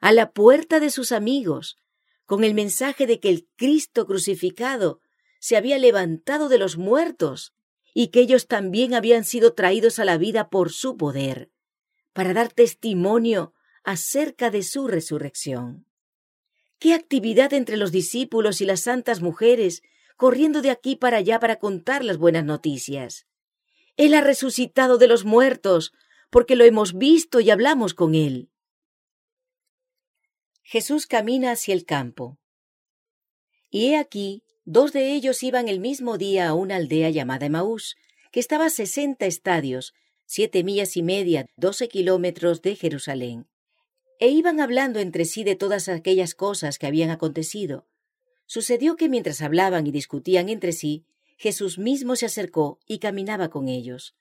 [0.00, 1.78] A la puerta de sus amigos,
[2.26, 5.00] con el mensaje de que el Cristo crucificado
[5.40, 7.54] se había levantado de los muertos
[7.94, 11.50] y que ellos también habían sido traídos a la vida por su poder,
[12.12, 15.86] para dar testimonio acerca de su resurrección.
[16.78, 19.82] Qué actividad entre los discípulos y las santas mujeres,
[20.16, 23.26] corriendo de aquí para allá para contar las buenas noticias.
[23.96, 25.92] Él ha resucitado de los muertos,
[26.30, 28.50] porque lo hemos visto y hablamos con él.
[30.62, 32.38] Jesús camina hacia el campo.
[33.70, 37.96] Y he aquí Dos de ellos iban el mismo día a una aldea llamada Emaús,
[38.30, 39.94] que estaba a sesenta estadios,
[40.26, 43.46] siete millas y media, doce kilómetros de Jerusalén.
[44.20, 47.86] E iban hablando entre sí de todas aquellas cosas que habían acontecido.
[48.44, 51.06] Sucedió que mientras hablaban y discutían entre sí,
[51.38, 54.16] Jesús mismo se acercó y caminaba con ellos.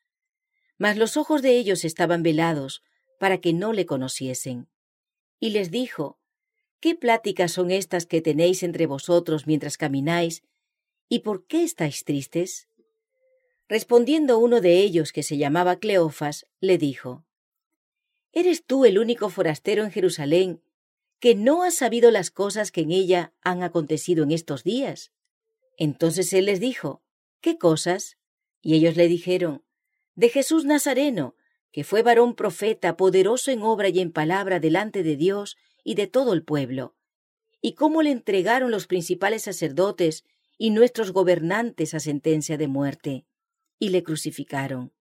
[0.78, 2.84] Mas los ojos de ellos estaban velados,
[3.20, 4.70] para que no le conociesen.
[5.42, 6.18] Y les dijo,
[6.80, 10.44] ¿Qué pláticas son estas que tenéis entre vosotros mientras camináis?
[11.10, 12.68] ¿Y por qué estáis tristes?
[13.68, 17.26] Respondiendo uno de ellos, que se llamaba Cleofas, le dijo,
[18.32, 20.62] ¿Eres tú el único forastero en Jerusalén
[21.20, 25.12] que no has sabido las cosas que en ella han acontecido en estos días?
[25.78, 27.02] Entonces él les dijo,
[27.42, 28.18] ¿qué cosas?
[28.62, 29.64] Y ellos le dijeron,
[30.14, 31.36] de Jesús Nazareno,
[31.72, 36.06] que fue varón profeta, poderoso en obra y en palabra delante de Dios y de
[36.06, 36.98] todo el pueblo,
[37.62, 40.26] y cómo le entregaron los principales sacerdotes
[40.58, 43.26] y nuestros gobernantes a sentencia de muerte,
[43.80, 44.92] y le crucificaron.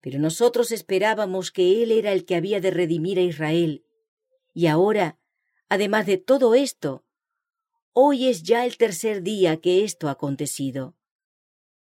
[0.00, 3.84] Pero nosotros esperábamos que Él era el que había de redimir a Israel.
[4.52, 5.20] Y ahora,
[5.68, 7.04] además de todo esto,
[7.92, 10.96] hoy es ya el tercer día que esto ha acontecido.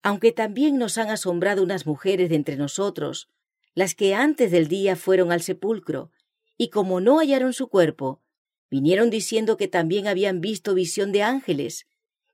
[0.04, 3.28] Aunque también nos han asombrado unas mujeres de entre nosotros,
[3.74, 6.12] las que antes del día fueron al sepulcro,
[6.56, 8.22] y como no hallaron su cuerpo,
[8.70, 11.86] Vinieron diciendo que también habían visto visión de ángeles,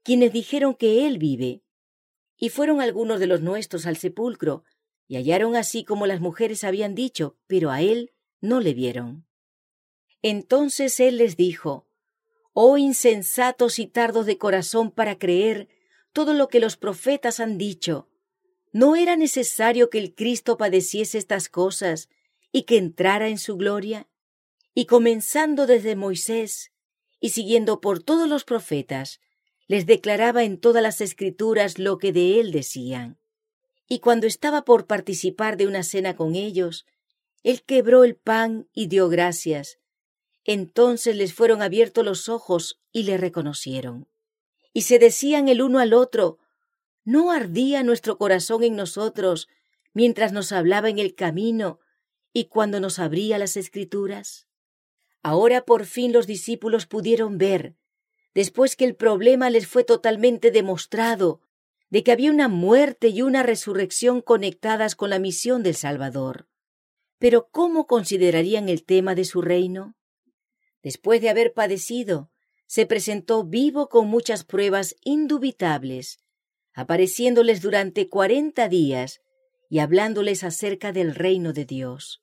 [0.02, 1.62] quienes dijeron que Él vive.
[2.36, 4.64] Y fueron algunos de los nuestros al sepulcro,
[5.06, 9.26] y hallaron así como las mujeres habían dicho, pero a Él no le vieron.
[10.22, 11.86] Entonces Él les dijo,
[12.54, 15.68] Oh insensatos y tardos de corazón para creer
[16.12, 18.08] todo lo que los profetas han dicho.
[18.72, 22.08] ¿No era necesario que el Cristo padeciese estas cosas
[22.52, 24.08] y que entrara en su gloria?
[24.74, 26.72] Y comenzando desde Moisés
[27.20, 29.20] y siguiendo por todos los profetas,
[29.68, 33.18] les declaraba en todas las escrituras lo que de él decían.
[33.88, 36.86] Y cuando estaba por participar de una cena con ellos,
[37.42, 39.78] él quebró el pan y dio gracias.
[40.44, 44.08] Entonces les fueron abiertos los ojos y le reconocieron.
[44.72, 46.38] Y se decían el uno al otro,
[47.04, 49.48] ¿no ardía nuestro corazón en nosotros
[49.92, 51.78] mientras nos hablaba en el camino
[52.32, 54.48] y cuando nos abría las escrituras?
[55.22, 57.76] Ahora por fin los discípulos pudieron ver,
[58.34, 61.40] después que el problema les fue totalmente demostrado,
[61.90, 66.48] de que había una muerte y una resurrección conectadas con la misión del Salvador.
[67.18, 69.94] Pero ¿cómo considerarían el tema de su reino?
[70.82, 72.30] Después de haber padecido,
[72.66, 76.18] se presentó vivo con muchas pruebas indubitables,
[76.72, 79.20] apareciéndoles durante cuarenta días
[79.68, 82.22] y hablándoles acerca del reino de Dios.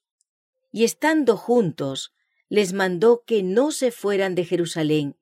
[0.72, 2.14] Y estando juntos,
[2.50, 5.16] les mandó que no se fueran de Jerusalén,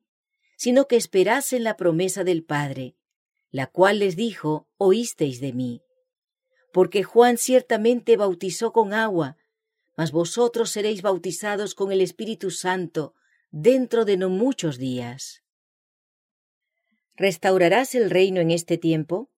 [0.56, 2.96] sino que esperasen la promesa del Padre,
[3.50, 5.82] la cual les dijo, oísteis de mí.
[6.72, 9.36] Porque Juan ciertamente bautizó con agua,
[9.96, 13.14] mas vosotros seréis bautizados con el Espíritu Santo
[13.50, 15.42] dentro de no muchos días.
[17.16, 19.28] ¿Restaurarás el reino en este tiempo?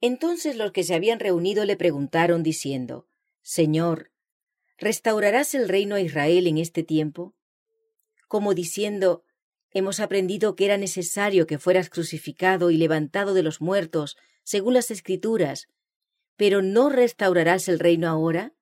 [0.00, 3.06] Entonces los que se habían reunido le preguntaron diciendo,
[3.40, 4.11] Señor,
[4.82, 7.34] ¿restaurarás el reino a Israel en este tiempo?
[8.26, 9.22] Como diciendo,
[9.70, 14.90] hemos aprendido que era necesario que fueras crucificado y levantado de los muertos, según las
[14.90, 15.68] Escrituras,
[16.36, 18.54] pero ¿no restaurarás el reino ahora?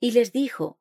[0.00, 0.78] Y les dijo,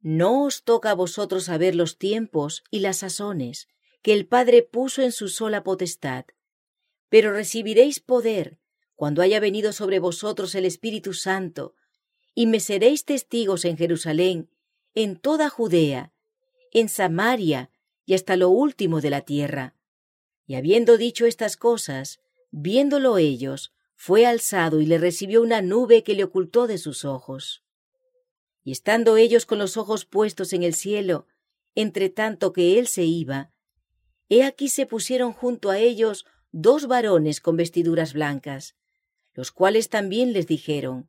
[0.00, 3.68] No os toca a vosotros saber los tiempos y las sazones
[4.02, 6.24] que el Padre puso en su sola potestad,
[7.08, 8.58] pero recibiréis poder
[8.96, 11.76] cuando haya venido sobre vosotros el Espíritu Santo,
[12.38, 14.50] y me seréis testigos en Jerusalén,
[14.94, 16.12] en toda Judea,
[16.70, 17.70] en Samaria
[18.04, 19.74] y hasta lo último de la tierra.
[20.46, 22.20] Y habiendo dicho estas cosas,
[22.50, 27.64] viéndolo ellos, fue alzado y le recibió una nube que le ocultó de sus ojos.
[28.62, 31.26] Y estando ellos con los ojos puestos en el cielo,
[31.74, 33.50] entre tanto que él se iba,
[34.28, 38.76] he aquí se pusieron junto a ellos dos varones con vestiduras blancas,
[39.32, 41.08] los cuales también les dijeron,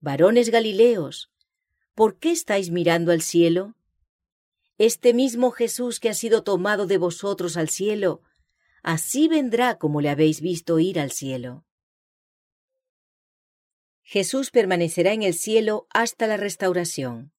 [0.00, 1.30] Varones Galileos,
[1.94, 3.74] ¿por qué estáis mirando al cielo?
[4.76, 8.20] Este mismo Jesús que ha sido tomado de vosotros al cielo,
[8.82, 11.64] así vendrá como le habéis visto ir al cielo.
[14.02, 17.32] Jesús permanecerá en el cielo hasta la restauración.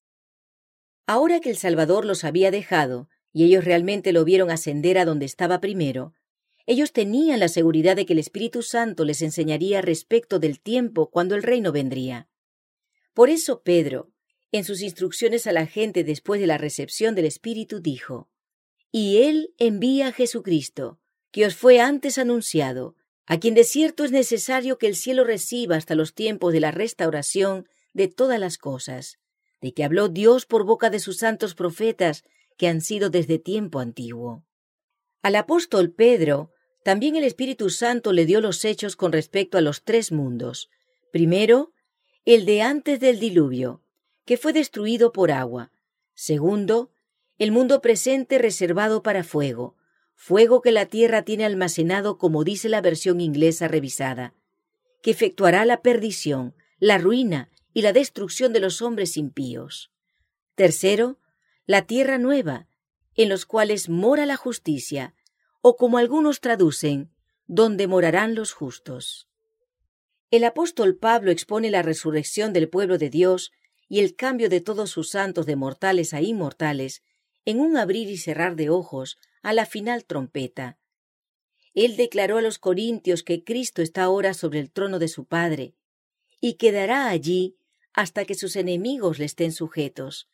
[1.06, 5.26] Ahora que el Salvador los había dejado, y ellos realmente lo vieron ascender a donde
[5.26, 6.12] estaba primero,
[6.66, 11.36] ellos tenían la seguridad de que el Espíritu Santo les enseñaría respecto del tiempo cuando
[11.36, 12.28] el reino vendría.
[13.18, 14.12] Por eso Pedro,
[14.52, 18.30] en sus instrucciones a la gente después de la recepción del Espíritu, dijo,
[18.92, 21.00] Y Él envía a Jesucristo,
[21.32, 22.94] que os fue antes anunciado,
[23.26, 26.70] a quien de cierto es necesario que el cielo reciba hasta los tiempos de la
[26.70, 29.18] restauración de todas las cosas,
[29.60, 32.22] de que habló Dios por boca de sus santos profetas
[32.56, 34.44] que han sido desde tiempo antiguo.
[35.22, 36.52] Al apóstol Pedro
[36.84, 40.70] también el Espíritu Santo le dio los hechos con respecto a los tres mundos.
[41.10, 41.72] Primero,
[42.34, 43.80] el de antes del diluvio,
[44.26, 45.72] que fue destruido por agua.
[46.12, 46.92] Segundo,
[47.38, 49.76] el mundo presente reservado para fuego,
[50.14, 54.34] fuego que la tierra tiene almacenado como dice la versión inglesa revisada,
[55.00, 59.90] que efectuará la perdición, la ruina y la destrucción de los hombres impíos.
[60.54, 61.18] Tercero,
[61.64, 62.66] la tierra nueva,
[63.14, 65.14] en los cuales mora la justicia,
[65.62, 67.10] o como algunos traducen,
[67.46, 69.28] donde morarán los justos.
[70.30, 73.50] El apóstol Pablo expone la resurrección del pueblo de Dios
[73.88, 77.02] y el cambio de todos sus santos de mortales a inmortales
[77.46, 80.78] en un abrir y cerrar de ojos a la final trompeta.
[81.72, 85.74] Él declaró a los corintios que Cristo está ahora sobre el trono de su Padre
[86.40, 87.56] y quedará allí
[87.94, 90.28] hasta que sus enemigos le estén sujetos,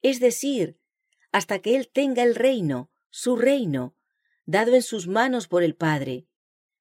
[0.00, 0.78] es decir,
[1.32, 3.94] hasta que Él tenga el reino, su reino,
[4.46, 6.26] dado en sus manos por el Padre,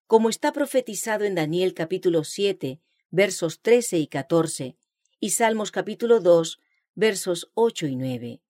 [0.08, 2.80] como está profetizado en Daniel capítulo 7,
[3.12, 4.78] versos 13 y 14,
[5.20, 6.62] y Salmos capítulo 2,
[6.96, 8.42] versos 8 y 9.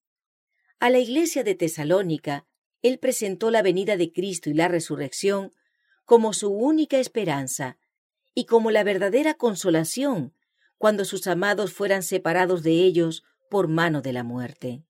[0.79, 2.45] A la iglesia de Tesalónica,
[2.83, 5.51] él presentó la venida de Cristo y la resurrección
[6.05, 7.79] como su única esperanza
[8.35, 10.35] y como la verdadera consolación
[10.77, 14.83] cuando sus amados fueran separados de ellos por mano de la muerte.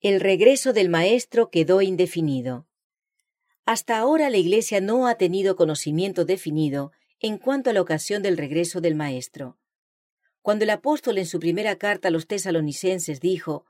[0.00, 2.67] El regreso del Maestro quedó indefinido.
[3.68, 8.38] Hasta ahora la Iglesia no ha tenido conocimiento definido en cuanto a la ocasión del
[8.38, 9.58] regreso del Maestro.
[10.40, 13.66] Cuando el apóstol en su primera carta a los tesalonicenses dijo,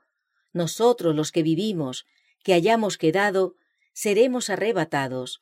[0.53, 2.05] Nosotros los que vivimos,
[2.45, 3.55] que hayamos quedado,
[3.91, 5.41] seremos arrebatados,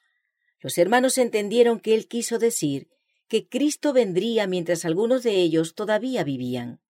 [0.60, 2.90] los hermanos entendieron que él quiso decir
[3.28, 6.82] que Cristo vendría mientras algunos de ellos todavía vivían.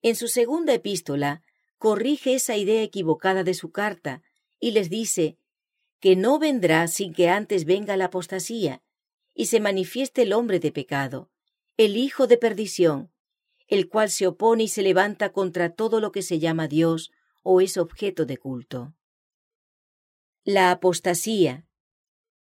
[0.00, 1.42] En su segunda epístola,
[1.76, 4.22] corrige esa idea equivocada de su carta
[4.58, 5.36] y les dice
[6.00, 8.82] que no vendrá sin que antes venga la apostasía
[9.34, 11.30] y se manifieste el hombre de pecado,
[11.76, 13.10] el hijo de perdición,
[13.66, 17.10] el cual se opone y se levanta contra todo lo que se llama Dios
[17.42, 18.94] o es objeto de culto.
[20.44, 21.66] La apostasía.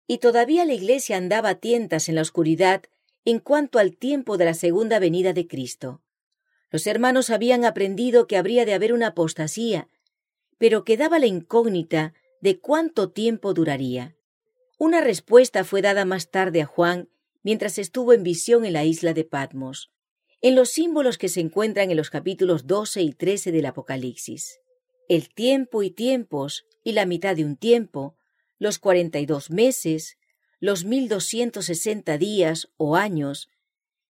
[0.07, 2.83] Y todavía la Iglesia andaba a tientas en la oscuridad
[3.25, 6.03] en cuanto al tiempo de la segunda venida de Cristo.
[6.71, 9.89] Los hermanos habían aprendido que habría de haber una apostasía,
[10.59, 12.15] pero quedaba la incógnita
[12.45, 14.19] de cuánto tiempo duraría.
[14.77, 17.09] Una respuesta fue dada más tarde a Juan
[17.43, 19.91] mientras estuvo en visión en la isla de Patmos,
[20.43, 24.61] en los símbolos que se encuentran en los capítulos 12 y 13 del Apocalipsis.
[25.09, 28.19] El tiempo y tiempos y la mitad de un tiempo,
[28.59, 30.19] los cuarenta y dos meses,
[30.61, 33.49] los mil doscientos sesenta días o años,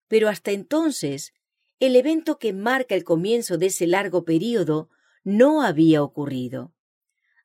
[0.08, 1.34] pero hasta entonces
[1.78, 4.90] el evento que marca el comienzo de ese largo período
[5.22, 6.73] no había ocurrido.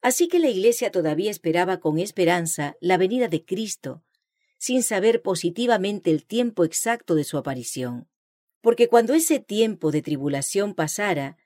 [0.02, 4.04] Así que la Iglesia todavía esperaba con esperanza la venida de Cristo,
[4.58, 8.08] sin saber positivamente el tiempo exacto de su aparición.
[8.62, 11.38] Porque cuando ese tiempo de tribulación pasara,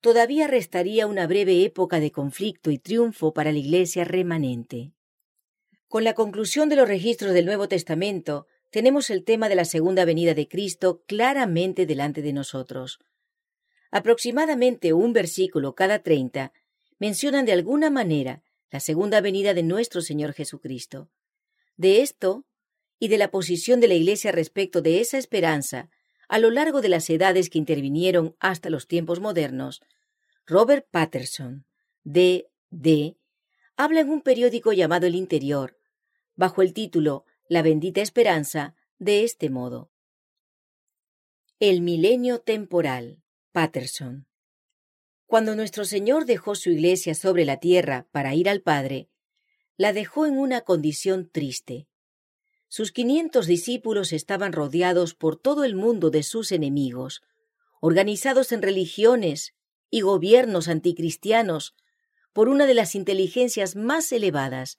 [0.00, 4.92] todavía restaría una breve época de conflicto y triunfo para la Iglesia remanente.
[5.88, 10.04] Con la conclusión de los registros del Nuevo Testamento, tenemos el tema de la segunda
[10.04, 12.98] venida de Cristo claramente delante de nosotros.
[13.90, 16.52] Aproximadamente un versículo cada treinta
[16.98, 21.10] mencionan de alguna manera la segunda venida de nuestro Señor Jesucristo.
[21.76, 22.44] De esto
[22.98, 25.90] y de la posición de la Iglesia respecto de esa esperanza
[26.28, 29.80] a lo largo de las edades que intervinieron hasta los tiempos modernos,
[30.46, 31.64] Robert Patterson,
[32.04, 33.16] D.D.,
[33.76, 35.78] habla en un periódico llamado El Interior,
[36.36, 39.90] bajo el título La bendita esperanza, de este modo.
[41.60, 43.22] El milenio temporal.
[43.52, 44.27] Patterson.
[45.28, 49.10] Cuando nuestro Señor dejó su iglesia sobre la tierra para ir al Padre,
[49.76, 51.86] la dejó en una condición triste.
[52.68, 57.20] Sus quinientos discípulos estaban rodeados por todo el mundo de sus enemigos,
[57.82, 59.52] organizados en religiones
[59.90, 61.74] y gobiernos anticristianos
[62.32, 64.78] por una de las inteligencias más elevadas,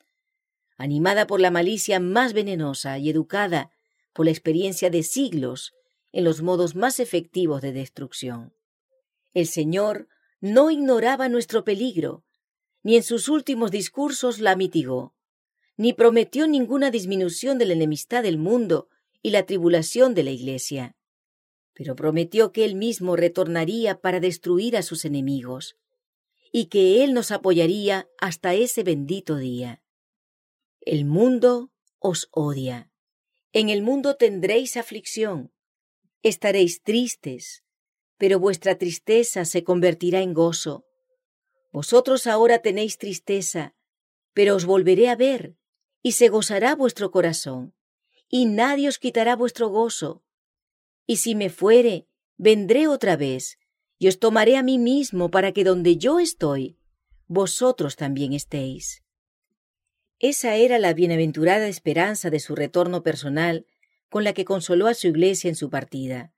[0.78, 3.70] animada por la malicia más venenosa y educada
[4.14, 5.76] por la experiencia de siglos
[6.12, 8.52] en los modos más efectivos de destrucción.
[9.36, 10.08] El Señor
[10.42, 12.24] no ignoraba nuestro peligro,
[12.84, 15.14] ni en sus últimos discursos la mitigó
[15.80, 18.90] ni prometió ninguna disminución de la enemistad del mundo
[19.22, 20.98] y la tribulación de la Iglesia,
[21.74, 25.78] pero prometió que él mismo retornaría para destruir a sus enemigos,
[26.52, 29.82] y que él nos apoyaría hasta ese bendito día.
[30.82, 32.92] El mundo os odia.
[33.54, 35.54] En el mundo tendréis aflicción.
[36.24, 37.64] Estaréis tristes,
[38.20, 40.86] pero vuestra tristeza se convertirá en gozo.
[41.72, 43.74] Vosotros ahora tenéis tristeza,
[44.34, 45.56] pero os volveré a ver
[46.04, 47.74] y se gozará vuestro corazón,
[48.28, 50.24] y nadie os quitará vuestro gozo.
[51.06, 52.08] Y si me fuere,
[52.38, 53.58] vendré otra vez,
[53.98, 56.78] y os tomaré a mí mismo para que donde yo estoy,
[57.28, 59.04] vosotros también estéis.
[60.20, 63.66] Esa era la bienaventurada esperanza de su retorno personal
[64.10, 66.34] con la que consoló a su iglesia en su partida.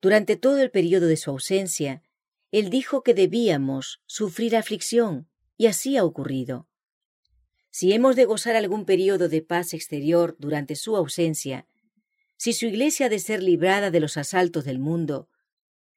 [0.00, 2.02] Durante todo el periodo de su ausencia,
[2.50, 6.68] él dijo que debíamos sufrir aflicción, y así ha ocurrido.
[7.70, 11.66] Si hemos de gozar algún periodo de paz exterior durante su ausencia,
[12.36, 15.28] si su iglesia ha de ser librada de los asaltos del mundo,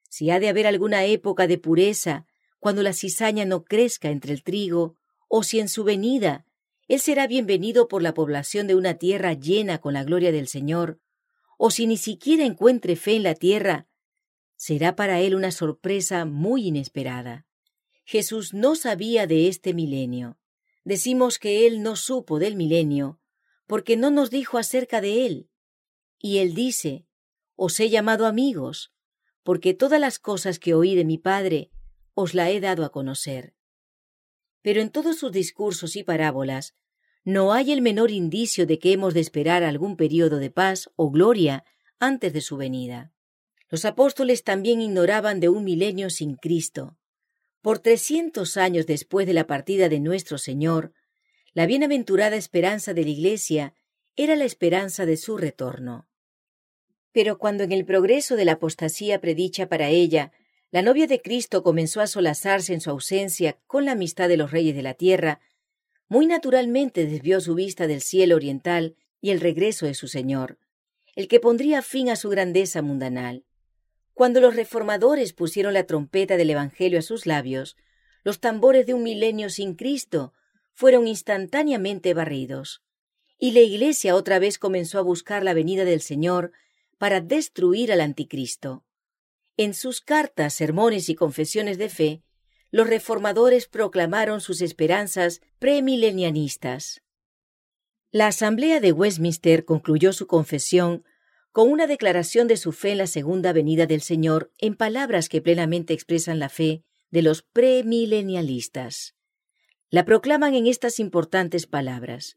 [0.08, 2.26] si ha de haber alguna época de pureza
[2.58, 4.96] cuando la cizaña no crezca entre el trigo,
[5.28, 6.44] o si en su venida
[6.88, 10.98] él será bienvenido por la población de una tierra llena con la gloria del Señor,
[11.56, 13.86] o si ni siquiera encuentre fe en la tierra,
[14.60, 17.46] será para él una sorpresa muy inesperada.
[18.04, 20.38] Jesús no sabía de este milenio.
[20.84, 23.18] Decimos que Él no supo del milenio,
[23.66, 25.48] porque no nos dijo acerca de Él.
[26.18, 27.06] Y Él dice,
[27.56, 28.92] Os he llamado amigos,
[29.44, 31.70] porque todas las cosas que oí de mi Padre
[32.12, 33.54] os la he dado a conocer.
[34.60, 36.74] Pero en todos sus discursos y parábolas
[37.24, 41.10] no hay el menor indicio de que hemos de esperar algún periodo de paz o
[41.10, 41.64] gloria
[41.98, 43.14] antes de su venida.
[43.70, 46.98] Los apóstoles también ignoraban de un milenio sin Cristo,
[47.62, 50.94] por trescientos años después de la partida de nuestro Señor,
[51.52, 53.74] la bienaventurada esperanza de la Iglesia
[54.16, 56.08] era la esperanza de su retorno.
[57.12, 60.32] Pero cuando en el progreso de la apostasía predicha para ella,
[60.70, 64.52] la novia de Cristo comenzó a solazarse en su ausencia con la amistad de los
[64.52, 65.40] reyes de la tierra,
[66.08, 70.58] muy naturalmente desvió su vista del cielo oriental y el regreso de su Señor,
[71.14, 73.44] el que pondría fin a su grandeza mundanal.
[74.20, 77.78] Cuando los reformadores pusieron la trompeta del Evangelio a sus labios,
[78.22, 80.34] los tambores de un milenio sin Cristo
[80.74, 82.82] fueron instantáneamente barridos,
[83.38, 86.52] y la Iglesia otra vez comenzó a buscar la venida del Señor
[86.98, 88.84] para destruir al anticristo.
[89.56, 92.22] En sus cartas, sermones y confesiones de fe,
[92.70, 97.00] los reformadores proclamaron sus esperanzas premilenianistas.
[98.10, 101.06] La Asamblea de Westminster concluyó su confesión
[101.52, 105.42] con una declaración de su fe en la segunda venida del Señor en palabras que
[105.42, 109.14] plenamente expresan la fe de los premilenialistas.
[109.90, 112.36] La proclaman en estas importantes palabras.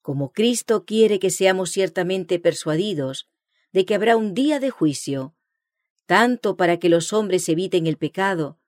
[0.00, 3.28] Como Cristo quiere que seamos ciertamente persuadidos
[3.72, 5.34] de que habrá un día de juicio,
[6.06, 8.58] tanto para que los hombres eviten el pecado,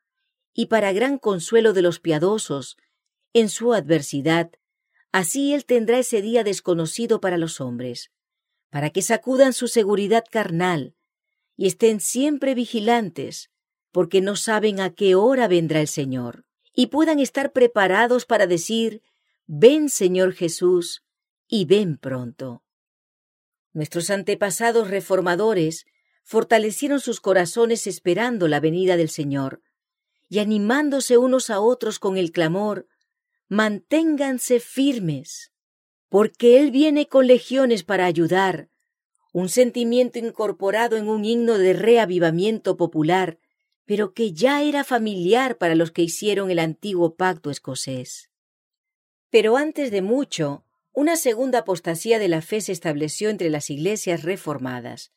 [0.52, 2.76] y para gran consuelo de los piadosos,
[3.32, 4.52] en su adversidad,
[5.10, 8.10] así Él tendrá ese día desconocido para los hombres,
[8.72, 10.94] para que sacudan su seguridad carnal
[11.58, 13.50] y estén siempre vigilantes,
[13.90, 19.02] porque no saben a qué hora vendrá el Señor, y puedan estar preparados para decir,
[19.46, 21.04] ven Señor Jesús,
[21.46, 22.62] y ven pronto.
[23.74, 25.84] Nuestros antepasados reformadores
[26.22, 29.60] fortalecieron sus corazones esperando la venida del Señor,
[30.30, 32.88] y animándose unos a otros con el clamor,
[33.48, 35.51] manténganse firmes,
[36.12, 38.68] porque Él viene con legiones para ayudar,
[39.32, 43.38] un sentimiento incorporado en un himno de reavivamiento popular,
[43.86, 48.28] pero que ya era familiar para los que hicieron el antiguo pacto escocés.
[49.30, 54.22] Pero antes de mucho, una segunda apostasía de la fe se estableció entre las iglesias
[54.22, 55.12] reformadas.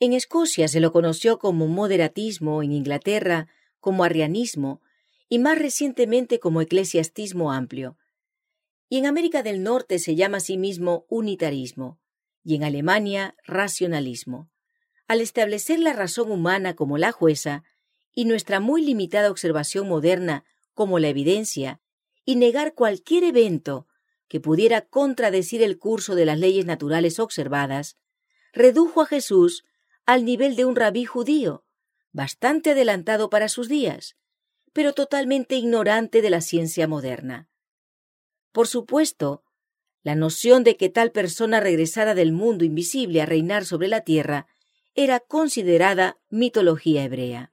[0.00, 3.46] En Escocia se lo conoció como moderatismo, en Inglaterra
[3.78, 4.82] como arrianismo
[5.28, 7.96] y más recientemente como eclesiastismo amplio.
[8.88, 12.00] Y en América del Norte se llama a sí mismo unitarismo
[12.44, 14.50] y en Alemania racionalismo.
[15.06, 17.64] Al establecer la razón humana como la jueza
[18.14, 21.80] y nuestra muy limitada observación moderna como la evidencia,
[22.24, 23.86] y negar cualquier evento
[24.28, 27.96] que pudiera contradecir el curso de las leyes naturales observadas,
[28.52, 29.64] redujo a Jesús
[30.04, 31.64] al nivel de un rabí judío,
[32.12, 34.16] bastante adelantado para sus días,
[34.72, 37.48] pero totalmente ignorante de la ciencia moderna.
[38.52, 39.44] Por supuesto,
[40.02, 44.46] la noción de que tal persona regresara del mundo invisible a reinar sobre la tierra
[44.94, 47.52] era considerada mitología hebrea.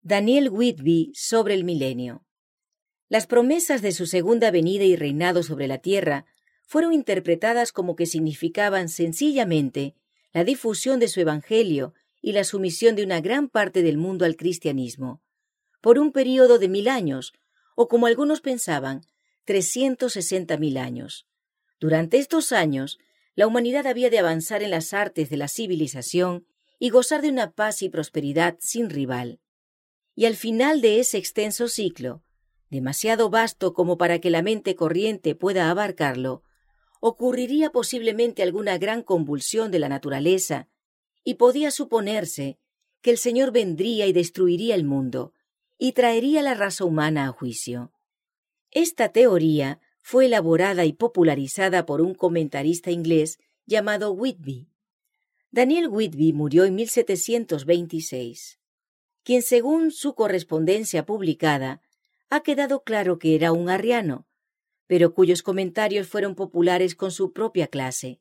[0.00, 2.24] Daniel Whitby sobre el milenio.
[3.08, 6.24] Las promesas de su segunda venida y reinado sobre la tierra
[6.62, 9.96] fueron interpretadas como que significaban sencillamente
[10.32, 14.36] la difusión de su Evangelio y la sumisión de una gran parte del mundo al
[14.36, 15.22] cristianismo,
[15.80, 17.32] por un período de mil años,
[17.74, 19.02] o como algunos pensaban,
[19.48, 21.26] trescientos sesenta mil años.
[21.80, 22.98] Durante estos años,
[23.34, 26.46] la humanidad había de avanzar en las artes de la civilización
[26.78, 29.40] y gozar de una paz y prosperidad sin rival.
[30.14, 32.22] Y al final de ese extenso ciclo,
[32.68, 36.42] demasiado vasto como para que la mente corriente pueda abarcarlo,
[37.00, 40.68] ocurriría posiblemente alguna gran convulsión de la naturaleza,
[41.24, 42.58] y podía suponerse
[43.00, 45.32] que el Señor vendría y destruiría el mundo,
[45.78, 47.94] y traería la raza humana a juicio.
[48.70, 54.68] Esta teoría fue elaborada y popularizada por un comentarista inglés llamado Whitby.
[55.50, 58.58] Daniel Whitby murió en 1726,
[59.22, 61.80] quien según su correspondencia publicada
[62.28, 64.26] ha quedado claro que era un arriano,
[64.86, 68.20] pero cuyos comentarios fueron populares con su propia clase,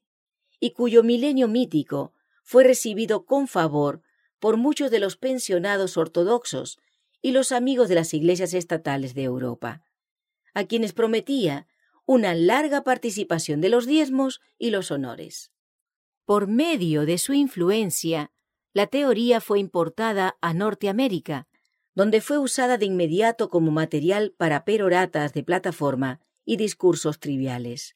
[0.60, 4.02] y cuyo milenio mítico fue recibido con favor
[4.40, 6.80] por muchos de los pensionados ortodoxos
[7.22, 9.82] y los amigos de las iglesias estatales de Europa,
[10.58, 11.68] a quienes prometía
[12.08, 15.52] una larga participación de los diezmos y los honores.
[16.26, 18.32] Por medio de su influencia,
[18.74, 21.48] la teoría fue importada a Norteamérica,
[21.94, 27.96] donde fue usada de inmediato como material para peroratas de plataforma y discursos triviales.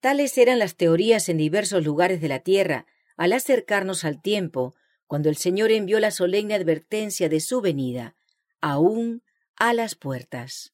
[0.00, 2.86] Tales eran las teorías en diversos lugares de la Tierra
[3.16, 4.74] al acercarnos al tiempo
[5.06, 8.16] cuando el Señor envió la solemne advertencia de su venida,
[8.60, 9.22] aún
[9.54, 10.73] a las puertas.